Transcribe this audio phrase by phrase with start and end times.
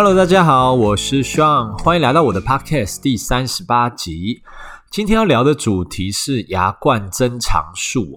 [0.00, 4.44] Hello，大家好，我是 Sean，欢迎来到我的 Podcast 第三十八集。
[4.92, 8.16] 今天要聊的主题是牙冠增长术。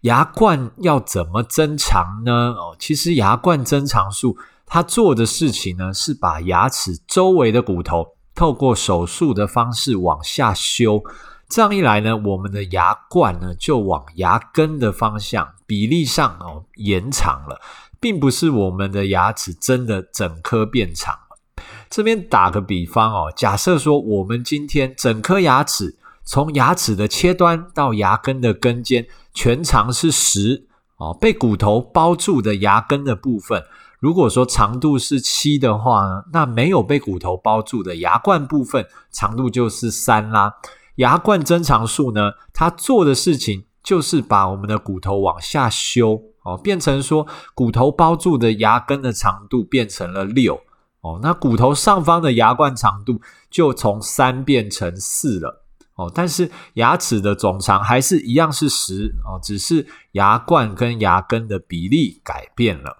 [0.00, 2.32] 牙冠要怎么增长呢？
[2.32, 11.02] 哦，其实牙冠增长术它做的事情呢，是把牙齿周围的骨头透过手术的方式往下修。
[11.46, 17.60] 这样一来呢，我们的牙冠呢就往牙根的方向比例上哦延长了，
[18.00, 21.64] 并不是我们的牙齿真的整颗变长了。
[21.90, 30.66] 这边打个比方哦，假设说我们今天整颗牙齿从牙齿的切端到牙根的根尖全长是十
[30.98, 33.62] 哦，被骨头包住的牙根的部分，
[33.98, 40.54] 如果说长度是七的话呢，那没有被骨头包住的牙冠部分长度就是三啦。
[40.96, 50.60] 牙冠增长术呢，它做的事情就是把我们的骨头往下修哦，变成说骨头包住的牙根的长度变成了六
[51.00, 62.94] 哦，那骨头上方的牙冠长度就从三变成四了哦，但是牙齿的总长还是一样是十哦，只是牙冠跟牙根的比例改变了。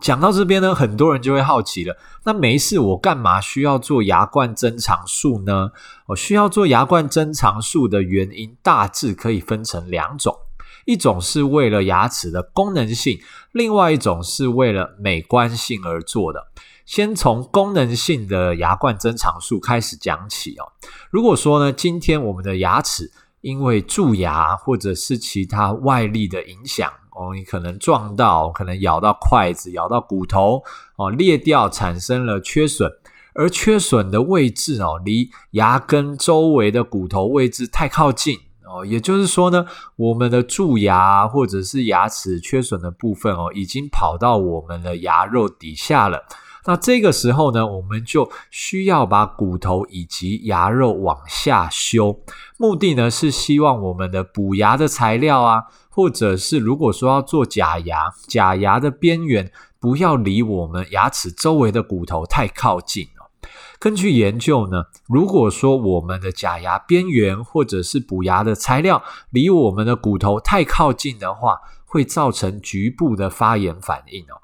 [0.00, 1.96] 讲到这边呢，很多人就会好奇了。
[2.24, 5.70] 那没事，我干嘛需要做牙冠增长术呢？
[6.08, 10.36] 我需要做牙冠增长术的原因大致可以分成两种，
[10.84, 13.18] 一种是为了牙齿的功能性，
[13.52, 16.48] 另外一种是为了美观性而做的。
[16.84, 20.70] 先从功能性的牙冠增长术开始讲起哦。
[21.10, 30.62] 如果说呢，今天我们的牙齿因为蛀牙或者是其他外力的影响，哦，你可能撞到，可能咬到筷子，咬到骨头，
[30.96, 32.90] 哦，裂掉，产生了缺损，
[33.34, 39.64] 而缺损的位置哦，离牙根周围的骨头位置太靠近，哦，也就是说呢，
[39.96, 46.22] 我们的蛀牙或者是牙齿缺损的部分哦，已经跑到我们的牙肉底下了。
[46.66, 52.20] 那这个时候呢，我们就需要把骨头以及牙肉往下修，
[52.58, 63.48] 目的呢是希望我们的补牙的材料啊，或者是如果说要做假牙，假牙的边缘不要离我们牙齿周围的骨头太靠近哦。
[63.78, 74.42] 根据研究呢，如果说我们的假牙边缘或者是补牙的材料离我们的骨头太靠近的话，会造成局部的发炎反应哦。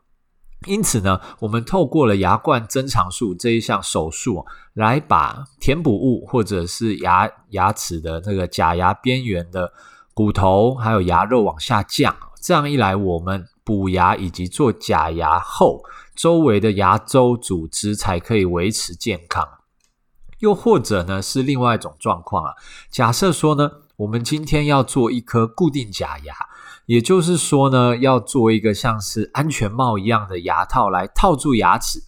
[0.67, 9.73] 因此呢，我们透过了牙冠增长术这一项手术，来把填补物或者是牙牙齿的那个假牙边缘的
[10.15, 12.15] 骨头还有牙肉往下降。
[12.41, 15.83] 这样一来，我们补牙以及做假牙后，
[16.15, 19.49] 周围的牙周组织才可以维持健康。
[20.41, 22.53] 又或者呢，是另外一种状况啊，
[22.91, 26.35] 假设说呢，我们今天要做一颗固定假牙。
[26.87, 32.03] 也就是说呢，要做一个像是安全帽一样的牙套来套住牙齿。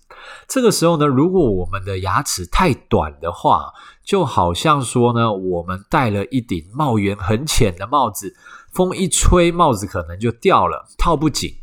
[0.48, 8.34] 这个时候呢，如果我们的牙齿太短的话，就好像说呢，我们戴了一顶帽檐很浅的帽子，
[8.72, 11.54] 风一吹，帽子可能就掉了，套不紧。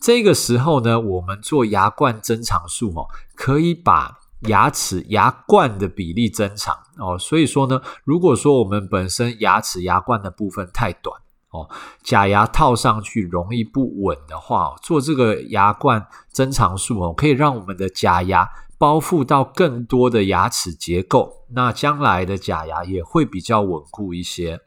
[0.00, 7.18] 这个时候呢，我们做牙冠增长术哦，可以把牙齿牙冠的比例增长哦。
[7.18, 11.20] 所以说呢，如果说我们本身牙齿牙冠的部分太短，
[11.50, 11.68] 哦，
[12.02, 18.48] 假牙套上去容易不稳的话，做这个牙冠增长术哦，可以让我们的假牙
[18.78, 24.60] 包覆到更多的牙齿结构，那将来的假牙也会比较稳固一些。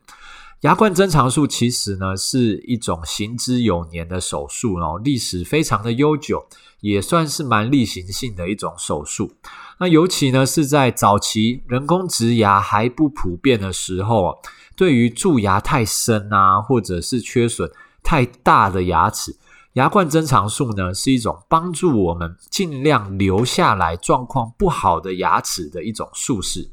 [0.62, 6.46] 牙冠增长术其实呢是一种行之有年的手术哦，历史非常的悠久，
[6.82, 9.32] 也算是蛮例行性的一种手术。
[9.80, 14.38] 那尤其呢是在早期人工植牙还不普遍的时候，
[14.76, 17.72] 对于蛀牙太深啊，或者是缺损
[18.04, 19.38] 太大的牙齿，
[19.74, 26.70] 牙冠增长术呢是一种帮助我们尽量留下来状况不好的牙齿的一种术式。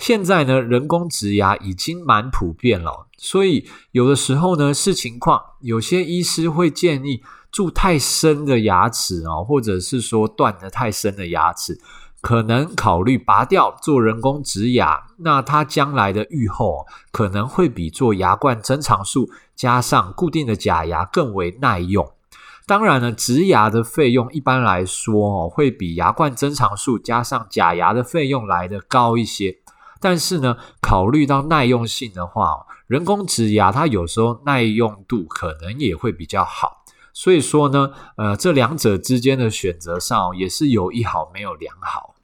[0.00, 11.78] 现在呢，人工植牙已经蛮普遍了，所以有的时候呢，视情况，有些医师会建议蛀太深的牙齿哦，或者是说断得太深的牙齿，
[12.22, 15.08] 可能考虑拔掉做人工植牙。
[15.18, 22.10] 那它将来的愈后可能会比做牙冠增长术加上固定的假牙更为耐用。
[22.66, 29.58] 当然呢，植牙的费用一般来说哦，会比牙冠增长术加上假牙的费用来得高一些。
[30.00, 36.82] 但是呢，考虑到耐用性的话，人工植牙它有时候耐用度可能也会比较好。
[37.12, 42.14] 所以说呢，呃，这两者之间的选择上也是有一好没有两好。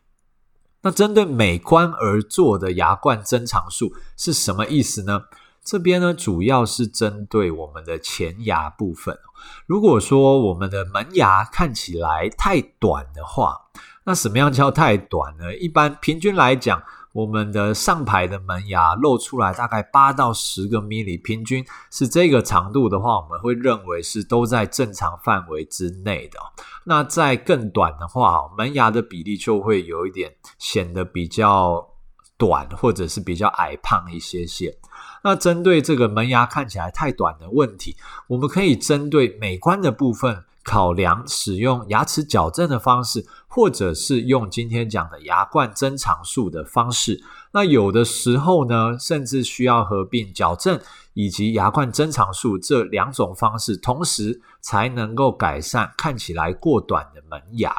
[0.83, 5.23] 那针对美观而做的牙冠增长术是什么意思呢？
[5.65, 9.19] 这边呢，主要是针对我们的前牙部分。
[9.67, 13.63] 如果说我们的门牙看起来太短的话，
[14.05, 15.53] 那什么样叫太短呢？
[15.57, 16.81] 一般平均来讲，
[17.17, 26.39] 我们的上排的门牙露出来大概八到十个 mm，平均是这个长度的话，我们会认为是都在正常范围之内的。
[26.85, 31.89] 那在更短的话，门牙的比例就会有一点显得比较
[32.37, 34.77] 短，或者是比较矮胖一些些。
[35.25, 37.97] 那针对这个门牙看起来太短的问题，
[38.29, 47.23] 我们可以针对美观的部分考量，使用牙齿矫正的方式，或者是用今天讲的牙冠增长术的方式。
[47.53, 50.79] 那有的时候呢，甚至需要合并矫正
[51.15, 57.73] 以及牙冠增长术这两种方式，同时才能够改善看起来过短的门牙。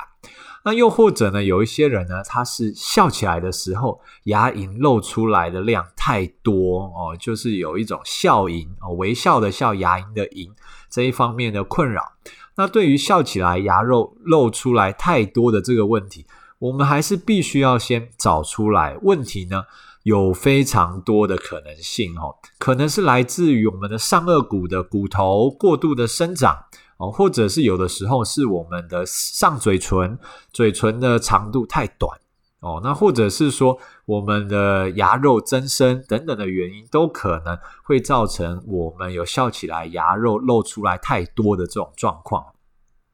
[0.63, 10.51] 那又或者呢，有一些人呢，他是笑起来的时候，牙龈露出来的量太多哦，就是有一种笑龈哦，微笑的笑，牙龈的龈
[10.89, 12.13] 这一方面的困扰。
[12.57, 16.25] 那对于笑起来牙肉露出来太多的这个问题，
[16.59, 19.63] 我们还是必须要先找出来问题呢，
[20.03, 26.65] 有非常多的可能性哦，可能是来自于我们的上颚骨的骨头过度的生长。
[26.97, 30.17] 哦，或者是有的时候是我们的上嘴唇，
[30.51, 32.19] 嘴唇的长度太短
[32.59, 42.45] 哦，那或者是说我们的牙肉增生等等的原因，都可能会造成我们有笑起来牙肉露出来太多的这种状况。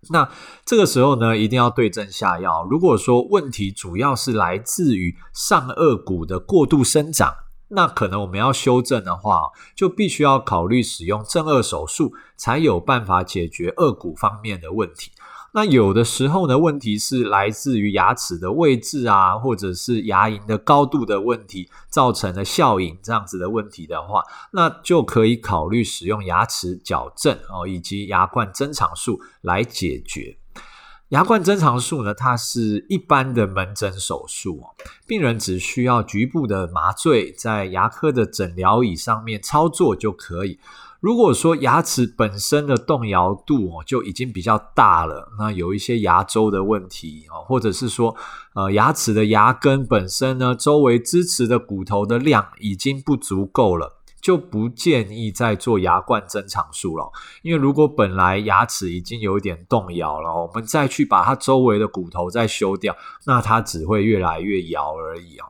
[0.09, 0.29] 那
[0.65, 2.65] 这个时候呢，一定要对症下药。
[2.69, 7.33] 如果说问题主要是来自于上颚骨的过度生长。
[7.75, 15.11] 那可能我们要修正的话，就必须要考虑使用正颚手术，才有办法解决颚骨方面的问题。
[15.55, 30.37] 那有的时候呢，问题是来自于牙齿的位置啊，或者是牙龈的高度的问题，造成了效应这样子的问题的话，那就可以考虑使用牙齿矫正哦，以及牙冠增长术来解决。
[31.13, 34.73] 牙冠增长术呢，它是一般的门诊手术哦，
[35.05, 40.57] 病人只需要局部的麻醉，在牙科的诊疗椅上面操作就可以。
[40.99, 48.15] 如果说牙齿本身的动摇度哦就已经比较大了，那有一些牙周的问题哦，或者是说
[48.55, 53.99] 呃牙齿的牙根本身呢，周围支持的骨头的量已经不足够了。
[54.23, 57.11] 就不建议再做牙冠增长术了，
[57.41, 65.47] 因为如果本来牙齿已经有一点动摇了，我们再去把它周围的骨头再修掉，那它只会越来越摇而已啊。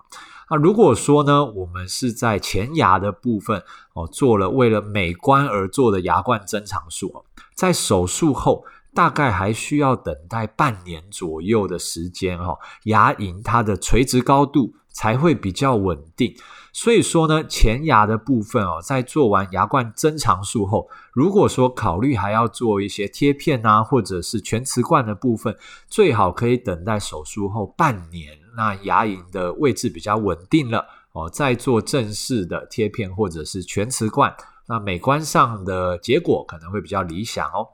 [0.49, 7.23] 那如果说呢，我们是在前牙的部分哦，做了为了美观而做的牙冠增长术，
[7.53, 16.35] 在手术后大概还需要等待半年左右的时间哦，牙龈它的垂直高度才会比较稳定。
[16.71, 25.55] 所以说呢，前牙的部分哦，在做完牙冠增长术后，如果说考虑还要做一些贴片啊，或者是全瓷冠的部分，
[25.87, 34.35] 最好可以等待手术后半年，那牙龈的位置比较稳定了哦，再做正式的贴片或者是全瓷冠，
[34.67, 37.67] 那美观上的结果可能会比较理想哦。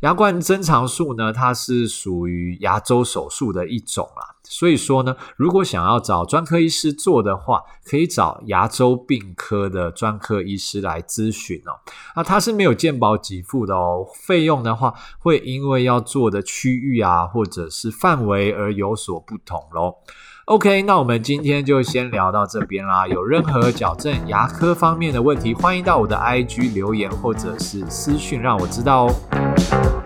[0.00, 11.78] 牙冠增长术呢，它是属于牙周手术的一种啦，所以说呢，如果想要找专科医师做的话，可以找牙周病科的专科医师来咨询哦。
[12.16, 19.96] 那它是没有健保给付的哦，费用的话会因为要做的区域啊，或者是范围而有所不同喽。
[20.46, 23.06] OK，那我们今天就先聊到这边啦。
[23.06, 29.99] 有任何矫正牙科方面的问题，欢迎到我的 IG 留言或者是私讯让我知道哦。